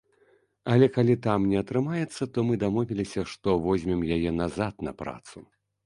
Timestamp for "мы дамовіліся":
2.49-3.21